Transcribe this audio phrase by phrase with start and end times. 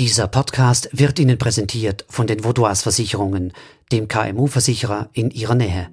[0.00, 3.52] Dieser Podcast wird Ihnen präsentiert von den Vaudois Versicherungen,
[3.92, 5.90] dem KMU-Versicherer in Ihrer Nähe.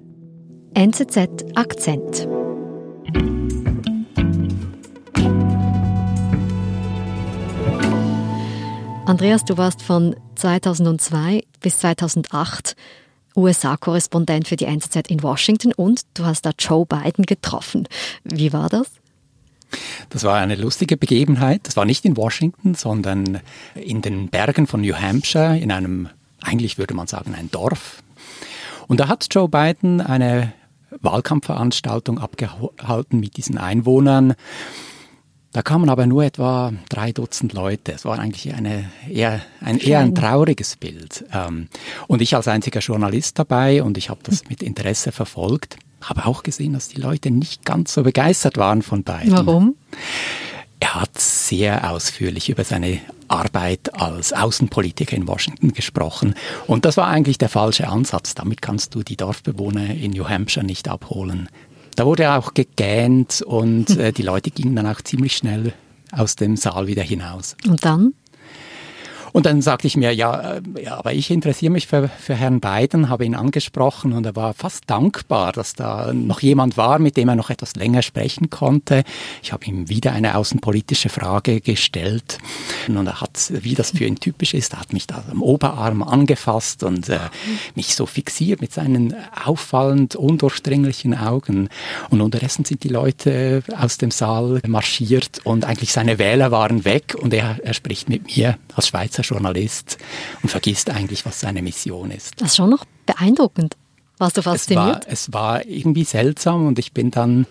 [0.72, 2.26] NZZ Akzent.
[9.04, 12.76] Andreas, du warst von 2002 bis 2008
[13.36, 17.86] USA-Korrespondent für die NZZ in Washington und du hast da Joe Biden getroffen.
[18.24, 18.90] Wie war das?
[20.10, 21.60] Das war eine lustige Begebenheit.
[21.64, 23.40] Das war nicht in Washington, sondern
[23.74, 26.08] in den Bergen von New Hampshire, in einem,
[26.42, 28.02] eigentlich würde man sagen, ein Dorf.
[28.86, 30.52] Und da hat Joe Biden eine
[31.02, 34.34] Wahlkampfveranstaltung abgehalten mit diesen Einwohnern.
[35.52, 37.92] Da kamen aber nur etwa drei Dutzend Leute.
[37.92, 41.24] Es war eigentlich eine, eher, ein, eher ein trauriges Bild.
[41.32, 41.68] Ähm,
[42.06, 46.42] und ich als einziger Journalist dabei und ich habe das mit Interesse verfolgt habe auch
[46.42, 49.32] gesehen, dass die Leute nicht ganz so begeistert waren von beiden.
[49.32, 49.74] Warum?
[50.80, 56.34] Er hat sehr ausführlich über seine Arbeit als Außenpolitiker in Washington gesprochen.
[56.66, 58.34] Und das war eigentlich der falsche Ansatz.
[58.34, 61.48] Damit kannst du die Dorfbewohner in New Hampshire nicht abholen.
[61.96, 65.72] Da wurde auch gegähnt und äh, die Leute gingen dann auch ziemlich schnell
[66.12, 67.56] aus dem Saal wieder hinaus.
[67.66, 68.14] Und dann?
[69.32, 72.60] Und dann sagte ich mir, ja, äh, ja aber ich interessiere mich für, für Herrn
[72.60, 77.16] Biden, habe ihn angesprochen und er war fast dankbar, dass da noch jemand war, mit
[77.16, 79.04] dem er noch etwas länger sprechen konnte.
[79.42, 82.38] Ich habe ihm wieder eine außenpolitische Frage gestellt
[82.88, 86.02] und er hat, wie das für ihn typisch ist, er hat mich da am Oberarm
[86.02, 87.18] angefasst und äh,
[87.74, 91.68] mich so fixiert mit seinen auffallend undurchdringlichen Augen.
[92.10, 97.14] Und unterdessen sind die Leute aus dem Saal marschiert und eigentlich seine Wähler waren weg
[97.18, 99.98] und er, er spricht mit mir als Schweizer Schweizer Journalist
[100.42, 102.40] und vergisst eigentlich, was seine Mission ist.
[102.40, 103.76] Das ist schon noch beeindruckend.
[104.18, 105.06] Warst du fasziniert?
[105.06, 107.46] Es war, es war irgendwie seltsam und ich bin dann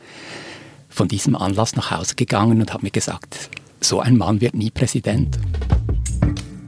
[0.89, 4.71] von diesem Anlass nach Hause gegangen und habe mir gesagt, so ein Mann wird nie
[4.71, 5.37] Präsident.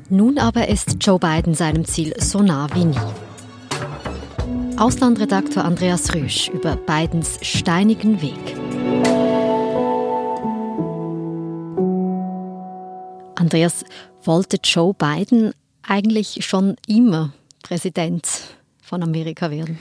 [0.10, 2.98] Nun aber ist Joe Biden seinem Ziel so nah wie nie.
[4.78, 8.56] Auslandredaktor Andreas Rüsch über Bidens steinigen Weg.
[13.36, 13.84] Andreas,
[14.24, 15.54] wollte Joe Biden
[15.84, 17.32] eigentlich schon immer
[17.64, 18.28] Präsident
[18.82, 19.80] von Amerika werden?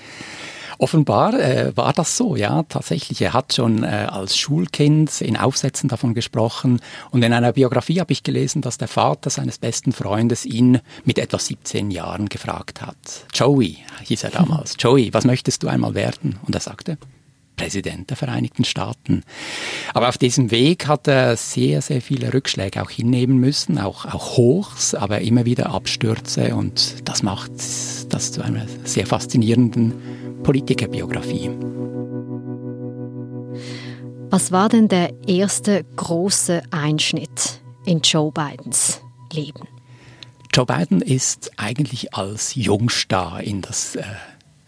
[0.80, 3.20] Offenbar äh, war das so, ja, tatsächlich.
[3.20, 8.12] Er hat schon äh, als Schulkind in Aufsätzen davon gesprochen und in einer Biografie habe
[8.12, 12.96] ich gelesen, dass der Vater seines besten Freundes ihn mit etwa 17 Jahren gefragt hat.
[13.34, 14.76] Joey hieß er damals.
[14.78, 16.38] Joey, was möchtest du einmal werden?
[16.46, 16.96] Und er sagte,
[17.58, 19.22] Präsident der Vereinigten Staaten.
[19.92, 24.38] Aber auf diesem Weg hat er sehr, sehr viele Rückschläge auch hinnehmen müssen, auch, auch
[24.38, 27.50] Hochs, aber immer wieder Abstürze und das macht
[28.08, 29.92] das zu einer sehr faszinierenden
[30.42, 31.50] Politikerbiografie.
[34.30, 39.00] Was war denn der erste große Einschnitt in Joe Bidens
[39.32, 39.66] Leben?
[40.54, 44.02] Joe Biden ist eigentlich als Jungstar in das äh,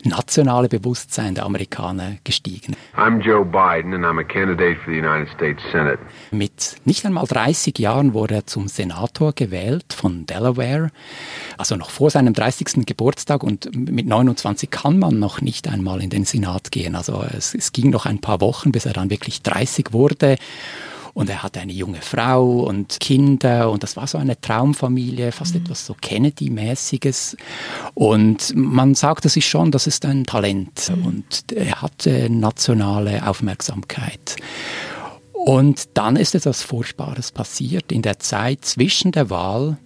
[0.04, 2.76] nationale Bewusstsein der Amerikaner gestiegen.
[2.96, 5.98] I'm Joe Biden and I'm a candidate for the United States Senate.
[6.30, 10.90] Mit nicht einmal 30 Jahren wurde er zum Senator gewählt von Delaware,
[11.58, 12.86] also noch vor seinem 30.
[12.86, 16.94] Geburtstag und mit 29 kann man noch nicht einmal in den Senat gehen.
[16.94, 20.36] Also es, es ging noch ein paar Wochen, bis er dann wirklich 30 wurde.
[21.14, 25.54] Und er hatte eine junge Frau und Kinder und das war so eine Traumfamilie, fast
[25.54, 25.62] mhm.
[25.62, 27.36] etwas so Kennedy-mäßiges.
[27.94, 31.06] Und man sagte sich schon, das ist ein Talent mhm.
[31.06, 34.36] und er hatte nationale Aufmerksamkeit.
[35.32, 39.78] Und dann ist etwas Furchtbares passiert in der Zeit zwischen der Wahl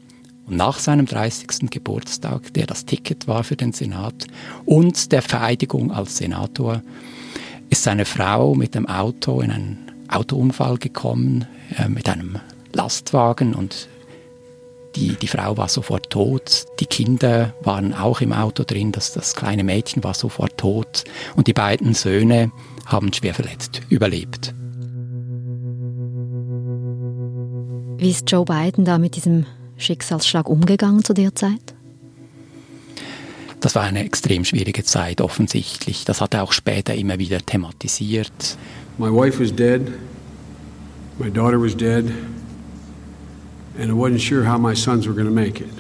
[0.47, 1.71] und nach seinem 30.
[1.71, 4.27] Geburtstag, der das Ticket war für den Senat,
[4.65, 6.83] und der Vereidigung als Senator,
[7.71, 9.84] ist seine Frau mit dem Auto in einen
[10.15, 12.39] Autounfall gekommen äh, mit einem
[12.73, 13.89] Lastwagen und
[14.97, 19.35] die, die Frau war sofort tot, die Kinder waren auch im Auto drin, das, das
[19.35, 21.05] kleine Mädchen war sofort tot
[21.35, 22.53] und die beiden Söhne
[22.87, 24.55] haben schwer verletzt überlebt.
[27.97, 31.75] Wie ist Joe Biden da mit diesem Schicksalsschlag umgegangen zu der Zeit?
[33.61, 36.05] Das war eine extrem schwierige Zeit offensichtlich.
[36.05, 38.59] Das hat er auch später immer wieder thematisiert.
[38.99, 39.93] My wife was dead,
[41.19, 42.05] my daughter was dead,
[43.77, 45.71] and I wasn't sure how my sons were going to make it.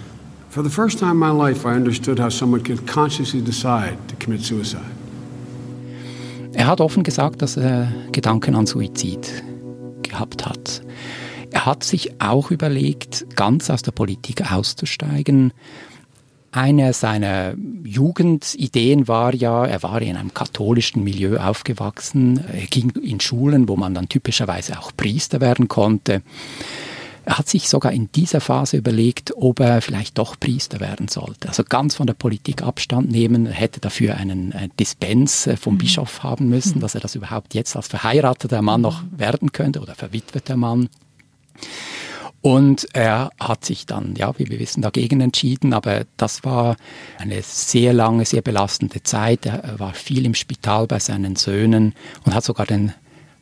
[0.48, 4.16] For the first time in my life, I understood how someone could consciously decide to
[4.16, 4.94] commit suicide.
[6.54, 9.42] Er hat offen gesagt, dass er Gedanken an Suizid
[10.02, 10.82] gehabt hat.
[11.50, 15.52] Er hat sich auch überlegt, ganz aus der Politik auszusteigen,
[16.54, 17.54] eine seiner
[17.84, 23.76] Jugendideen war ja, er war in einem katholischen Milieu aufgewachsen, er ging in Schulen, wo
[23.76, 26.22] man dann typischerweise auch Priester werden konnte.
[27.26, 31.48] Er hat sich sogar in dieser Phase überlegt, ob er vielleicht doch Priester werden sollte.
[31.48, 35.78] Also ganz von der Politik Abstand nehmen, hätte dafür einen äh, Dispens äh, vom mhm.
[35.78, 36.80] Bischof haben müssen, mhm.
[36.82, 40.90] dass er das überhaupt jetzt als verheirateter Mann noch werden könnte oder verwitweter Mann.
[42.44, 46.76] Und er hat sich dann, ja, wie wir wissen, dagegen entschieden, aber das war
[47.16, 49.46] eine sehr lange, sehr belastende Zeit.
[49.46, 51.94] Er war viel im Spital bei seinen Söhnen
[52.26, 52.92] und hat sogar den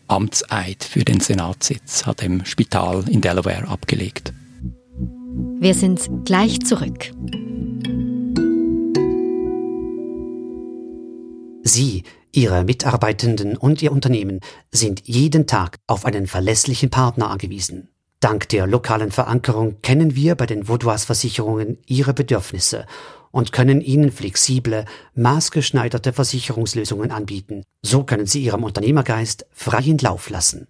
[0.07, 4.33] Amtseid für den Senatssitz, hat im Spital in Delaware abgelegt.
[5.59, 7.11] Wir sind gleich zurück.
[11.65, 14.39] Sie, Ihre Mitarbeitenden und Ihr Unternehmen
[14.71, 17.89] sind jeden Tag auf einen verlässlichen Partner angewiesen.
[18.23, 22.87] Dank der lokalen Verankerung kennen wir bei den Vaudois Versicherungen Ihre Bedürfnisse
[23.33, 24.85] und können Ihnen flexible,
[25.17, 27.65] maßgeschneiderte Versicherungslösungen anbieten.
[27.83, 30.69] So können Sie Ihrem Unternehmergeist freien Lauf lassen.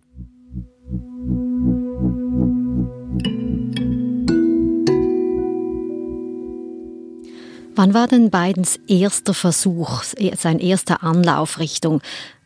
[7.74, 10.04] Wann war denn Bidens erster Versuch,
[10.38, 12.00] sein erster Anlauf Richtung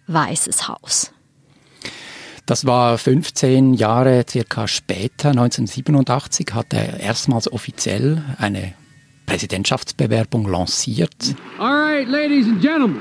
[0.08, 1.12] Weißes Haus?
[2.46, 8.74] Das war 15 Jahre circa später, 1987, hat er erstmals offiziell eine
[9.26, 11.34] Präsidentschaftsbewerbung lanciert.
[11.58, 13.00] All right, ladies and gentlemen.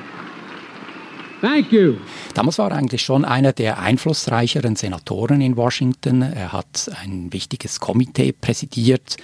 [1.42, 1.98] Thank you.
[2.34, 6.24] Damals war er eigentlich schon einer der einflussreicheren Senatoren in Washington.
[6.24, 9.18] Er hat ein wichtiges Komitee präsidiert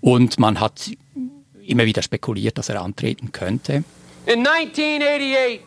[0.00, 0.92] und man hat
[1.66, 3.82] immer wieder spekuliert, dass er antreten könnte.
[4.26, 5.62] In 1988,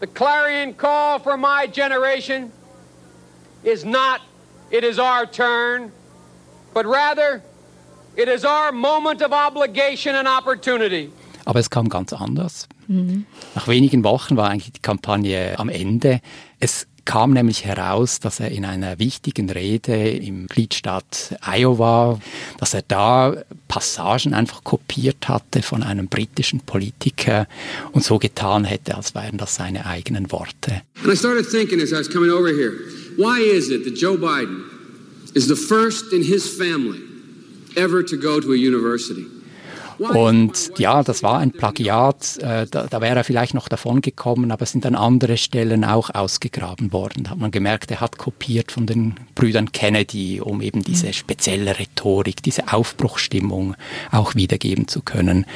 [0.00, 2.52] the clarion call for my generation
[3.62, 4.20] is not,
[4.70, 5.92] it is our turn,
[6.74, 7.42] but rather,
[8.16, 11.10] it is our moment of obligation and opportunity.
[11.44, 12.68] Aber es kam ganz anders.
[12.88, 13.26] Mhm.
[13.54, 16.20] Nach wenigen Wochen war eigentlich die Kampagne am Ende.
[16.60, 22.20] Es kam nämlich heraus, dass er in einer wichtigen Rede im Gliedstaat Iowa,
[22.58, 23.36] dass er da
[23.68, 27.48] Passagen einfach kopiert hatte von einem britischen Politiker
[27.92, 30.82] und so getan hätte, als wären das seine eigenen Worte.
[31.02, 32.72] And I started thinking as I was coming over here,
[33.16, 34.64] why is it that Joe Biden
[35.34, 37.00] is the first in his family
[37.76, 39.26] ever to go to a university?
[39.98, 44.50] Und ja, das war ein Plagiat, äh, da, da, wäre er vielleicht noch davon gekommen,
[44.50, 47.24] aber es sind dann andere Stellen auch ausgegraben worden.
[47.24, 51.12] Da hat man gemerkt, er hat kopiert von den Brüdern Kennedy, um eben diese mhm.
[51.12, 53.74] spezielle Rhetorik, diese Aufbruchstimmung
[54.10, 55.46] auch wiedergeben zu können.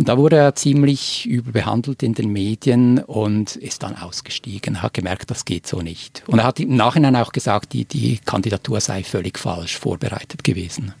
[0.00, 5.30] Und da wurde er ziemlich überbehandelt in den Medien und ist dann ausgestiegen, hat gemerkt,
[5.30, 6.22] das geht so nicht.
[6.26, 10.94] Und er hat im Nachhinein auch gesagt, die, die Kandidatur sei völlig falsch vorbereitet gewesen.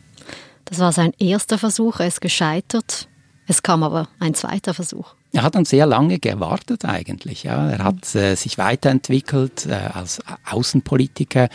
[0.64, 3.08] Das war sein erster Versuch, er ist gescheitert.
[3.46, 5.14] Es kam aber ein zweiter Versuch.
[5.32, 7.44] Er hat dann sehr lange gewartet eigentlich.
[7.44, 7.70] Ja.
[7.70, 11.48] Er hat äh, sich weiterentwickelt äh, als Außenpolitiker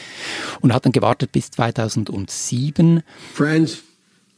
[0.61, 3.01] und hat dann gewartet bis 2007.
[3.33, 3.83] Friends,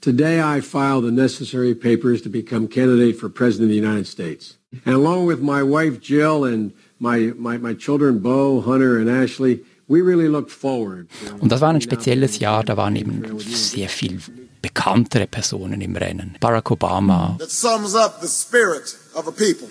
[0.02, 4.58] today I file the necessary papers to become candidate for President of the United States.
[4.86, 9.64] And along with my wife Jill and my, my, my children Bo, Hunter and Ashley,
[9.88, 11.08] we really looked forward.
[11.40, 14.20] Und das war ein spezielles Jahr, da waren eben sehr viel
[14.68, 16.36] bekanntere Personen im Rennen.
[16.40, 17.38] Barack Obama.
[17.40, 19.70] That sums up the spirit of a people.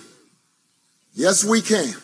[1.13, 1.95] Yes, we can.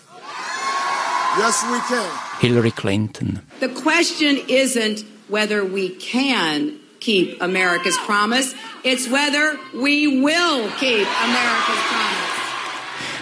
[1.40, 2.10] Yes, we can.
[2.40, 3.42] Hillary Clinton.
[3.60, 8.54] The question isn't whether we can keep America's promise,
[8.84, 12.24] it's whether we will keep America's promise.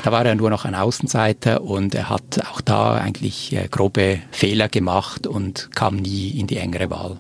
[0.03, 4.19] Da war er nur noch ein Außenseiter und er hat auch da eigentlich äh, grobe
[4.31, 7.19] Fehler gemacht und kam nie in die engere Wahl.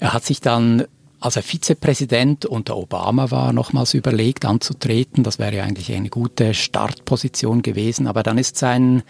[0.00, 0.84] Er hat sich dann
[1.20, 5.24] als er Vizepräsident unter Obama war, nochmals überlegt anzutreten.
[5.24, 8.06] Das wäre ja eigentlich eine gute Startposition gewesen.
[8.06, 9.02] Aber dann ist sein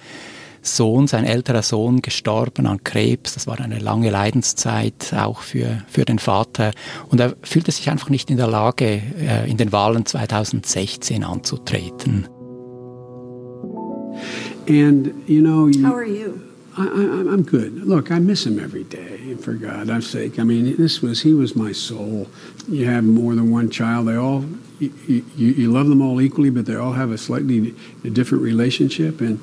[0.63, 3.35] Sohn, sein älterer Sohn, gestorben an Krebs.
[3.35, 6.73] Das war eine lange Leidenszeit auch für, für den Vater.
[7.11, 12.27] Und er fühlte sich einfach nicht in der Lage, äh, in den Wahlen 2016 anzutreten.
[14.69, 16.48] And, you know, you, How are you?
[16.79, 17.85] I, I'm good.
[17.85, 19.35] Look, I miss him every day.
[19.41, 22.29] For God's sake, I mean, this was he was my soul.
[22.69, 24.45] You have more than one child; they all
[24.79, 24.93] you,
[25.37, 27.75] you, you love them all equally, but they all have a slightly
[28.13, 29.21] different relationship.
[29.21, 29.41] And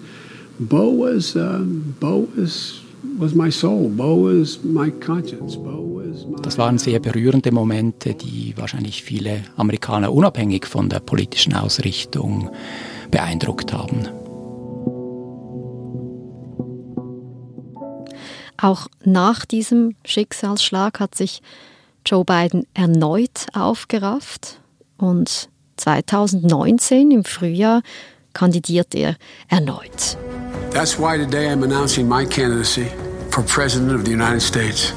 [0.60, 2.82] Bo was um, Bo was
[3.20, 3.90] was my soul.
[3.90, 5.56] Bo was my conscience.
[5.56, 11.00] Bo was my das waren sehr berührende Momente, die wahrscheinlich viele Amerikaner unabhängig von der
[11.00, 12.50] politischen Ausrichtung
[13.12, 14.25] beeindruckt haben.
[18.58, 21.42] Auch nach diesem Schicksalsschlag hat sich
[22.06, 24.60] Joe Biden erneut aufgerafft
[24.98, 27.82] und 2019 im Frühjahr
[28.34, 29.16] kandidiert er
[29.50, 30.18] erneut.
[30.72, 32.88] That's why today I'm announcing my candidacy
[33.32, 34.94] for President of the United States.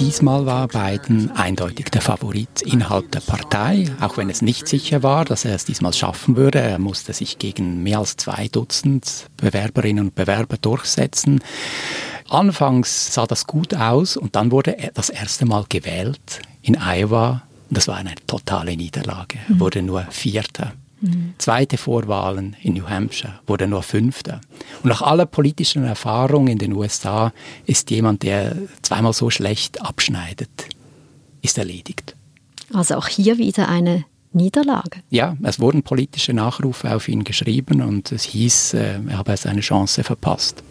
[0.00, 5.24] Diesmal war Biden eindeutig der Favorit innerhalb der Partei, auch wenn es nicht sicher war,
[5.24, 6.58] dass er es diesmal schaffen würde.
[6.58, 11.40] Er musste sich gegen mehr als zwei Dutzend Bewerberinnen und Bewerber durchsetzen.
[12.28, 17.42] Anfangs sah das gut aus und dann wurde er das erste Mal gewählt in Iowa.
[17.70, 19.38] Das war eine totale Niederlage.
[19.48, 20.72] Er wurde nur Vierter.
[21.00, 21.34] Mhm.
[21.38, 24.40] Zweite Vorwahlen in New Hampshire wurde nur Fünfter.
[24.82, 27.32] Und nach aller politischen Erfahrung in den USA
[27.66, 30.68] ist jemand, der zweimal so schlecht abschneidet,
[31.42, 32.16] ist erledigt.
[32.72, 35.00] Also auch hier wieder eine Niederlage.
[35.10, 39.60] Ja, es wurden politische Nachrufe auf ihn geschrieben und es hieß, äh, er habe seine
[39.60, 40.62] Chance verpasst.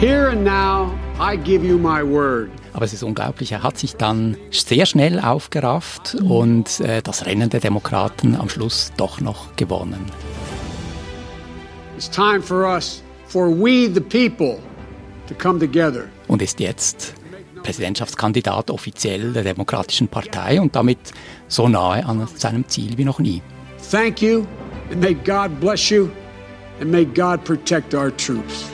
[0.00, 2.50] Here and now, I give you my word.
[2.72, 7.48] Aber es ist unglaublich, er hat sich dann sehr schnell aufgerafft und äh, das Rennen
[7.48, 10.06] der Demokraten am Schluss doch noch gewonnen.
[11.96, 14.58] It's time for us, for we the people,
[15.28, 16.06] to come together.
[16.26, 17.14] Und ist jetzt
[17.62, 20.98] Präsidentschaftskandidat offiziell der Demokratischen Partei und damit
[21.46, 23.40] so nahe an seinem Ziel wie noch nie.
[23.92, 24.44] Thank you
[24.90, 26.10] and may God bless you
[26.80, 28.73] and may God protect our troops.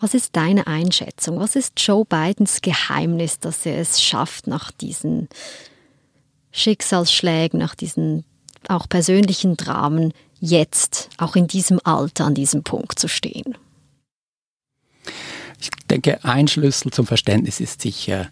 [0.00, 1.38] Was ist deine Einschätzung?
[1.38, 5.28] Was ist Joe Bidens Geheimnis, dass er es schafft, nach diesen
[6.52, 8.24] Schicksalsschlägen, nach diesen
[8.66, 13.56] auch persönlichen Dramen, jetzt auch in diesem Alter an diesem Punkt zu stehen?
[15.60, 18.30] Ich denke, ein Schlüssel zum Verständnis ist sicher,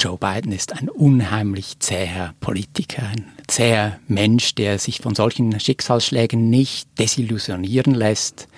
[0.00, 6.50] Joe Biden ist ein unheimlich zäher Politiker, ein zäher Mensch, der sich von solchen Schicksalsschlägen
[6.50, 8.48] nicht desillusionieren lässt,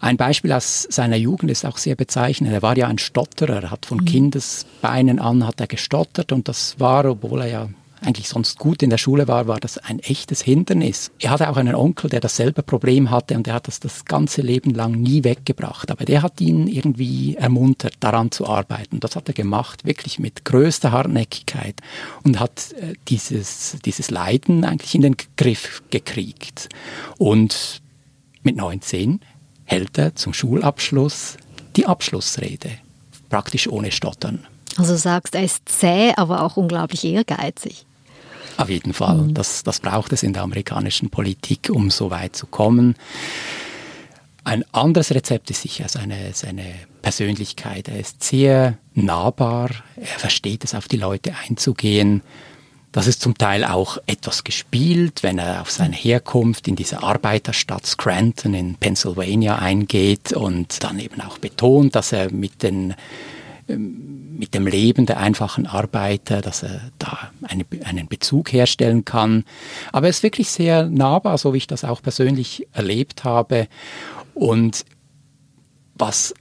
[0.00, 2.52] ein Beispiel aus seiner Jugend ist auch sehr bezeichnend.
[2.52, 4.06] Er war ja ein Stotterer, er hat von mhm.
[4.06, 7.68] Kindesbeinen an hat er gestottert und das war, obwohl er ja
[8.02, 11.10] eigentlich sonst gut in der Schule war, war das ein echtes Hindernis.
[11.18, 14.40] Er hatte auch einen Onkel, der dasselbe Problem hatte und er hat das das ganze
[14.40, 15.90] Leben lang nie weggebracht.
[15.90, 19.00] Aber der hat ihn irgendwie ermuntert, daran zu arbeiten.
[19.00, 21.74] Das hat er gemacht, wirklich mit größter Hartnäckigkeit
[22.24, 26.70] und hat äh, dieses, dieses Leiden eigentlich in den Griff gekriegt.
[27.18, 27.82] Und
[28.42, 29.20] mit 19
[29.70, 31.36] hält er zum Schulabschluss
[31.76, 32.70] die Abschlussrede,
[33.28, 34.44] praktisch ohne Stottern.
[34.76, 37.86] Also sagst, er ist zäh, aber auch unglaublich ehrgeizig.
[38.56, 39.18] Auf jeden Fall.
[39.18, 39.34] Mhm.
[39.34, 42.96] Das, das braucht es in der amerikanischen Politik, um so weit zu kommen.
[44.42, 47.88] Ein anderes Rezept ist sicher seine, seine Persönlichkeit.
[47.88, 52.22] Er ist sehr nahbar, er versteht es, auf die Leute einzugehen.
[52.92, 57.86] Das ist zum Teil auch etwas gespielt, wenn er auf seine Herkunft in diese Arbeiterstadt
[57.86, 62.94] Scranton in Pennsylvania eingeht und dann eben auch betont, dass er mit den
[63.68, 69.44] ähm, mit dem Leben der einfachen Arbeiter, dass er da eine, einen Bezug herstellen kann.
[69.92, 73.68] Aber er ist wirklich sehr nahbar, so wie ich das auch persönlich erlebt habe.
[74.32, 74.86] Und
[75.94, 76.32] was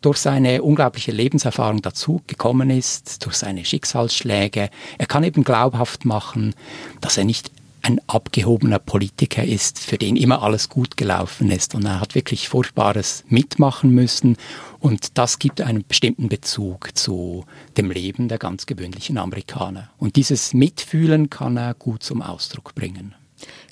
[0.00, 4.70] durch seine unglaubliche Lebenserfahrung dazu gekommen ist, durch seine Schicksalsschläge.
[4.98, 6.54] Er kann eben glaubhaft machen,
[7.00, 7.50] dass er nicht
[7.82, 11.74] ein abgehobener Politiker ist, für den immer alles gut gelaufen ist.
[11.74, 14.36] Und er hat wirklich Furchtbares mitmachen müssen.
[14.80, 17.44] Und das gibt einen bestimmten Bezug zu
[17.76, 19.90] dem Leben der ganz gewöhnlichen Amerikaner.
[19.98, 23.14] Und dieses Mitfühlen kann er gut zum Ausdruck bringen.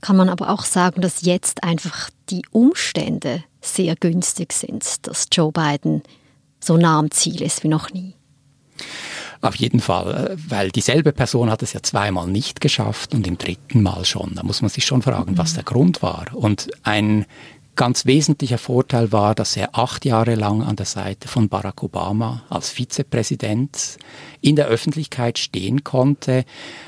[0.00, 5.52] Kann man aber auch sagen, dass jetzt einfach die Umstände sehr günstig sind, dass Joe
[5.52, 6.02] Biden
[6.60, 8.14] so nah am Ziel ist wie noch nie.
[9.40, 13.38] Auf jeden Fall, äh, weil dieselbe Person hat es ja zweimal nicht geschafft und im
[13.38, 14.34] dritten Mal schon.
[14.34, 15.38] Da muss man sich schon fragen, mhm.
[15.38, 16.26] was der Grund war.
[16.34, 17.26] Und ein
[17.76, 22.42] ganz wesentlicher Vorteil war, dass er acht Jahre lang an der Seite von Barack Obama
[22.48, 23.98] als Vizepräsident
[24.40, 26.44] in der Öffentlichkeit stehen konnte.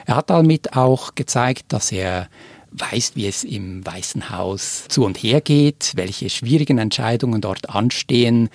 [0.06, 2.28] Er hat damit auch gezeigt, dass er
[2.72, 8.48] weiß, wie es im Weißen Haus zu und her geht, welche schwierigen Entscheidungen dort anstehen.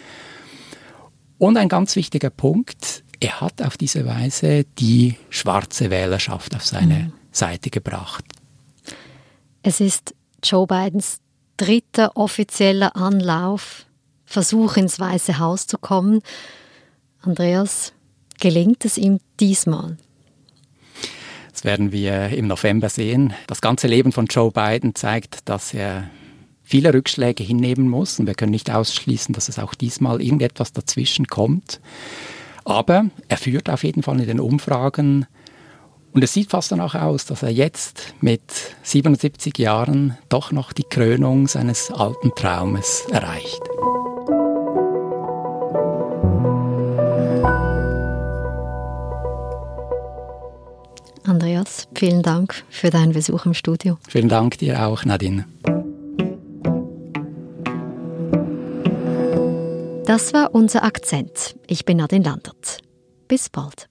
[1.37, 6.95] Und ein ganz wichtiger Punkt, er hat auf diese Weise die schwarze Wählerschaft auf seine
[6.95, 7.13] mhm.
[7.31, 8.25] Seite gebracht.
[9.61, 11.19] Es ist Joe Bidens
[11.57, 13.85] dritter offizieller Anlauf,
[14.25, 16.21] Versuch ins Weiße Haus zu kommen.
[17.21, 17.93] Andreas,
[18.39, 19.97] gelingt es ihm diesmal?
[21.53, 23.33] Das werden wir im November sehen.
[23.47, 26.09] Das ganze Leben von Joe Biden zeigt, dass er
[26.63, 31.27] viele Rückschläge hinnehmen muss und wir können nicht ausschließen, dass es auch diesmal irgendetwas dazwischen
[31.27, 31.79] kommt.
[32.65, 35.27] Aber er führt auf jeden Fall in den Umfragen
[36.13, 38.41] und es sieht fast danach aus, dass er jetzt mit
[38.83, 43.72] 77 Jahren doch noch die Krönung seines alten Traumes erreicht.
[51.25, 53.97] Andreas, vielen Dank für deinen Besuch im Studio.
[54.07, 55.45] Vielen Dank dir auch, Nadine.
[60.05, 61.55] Das war unser Akzent.
[61.65, 62.79] Ich bin Nadine Landert.
[63.27, 63.87] Bis bald.